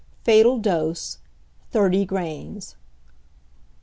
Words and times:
Fatal 0.23 0.57
Dose. 0.57 1.19
Thirty 1.69 2.05
grains. 2.05 2.75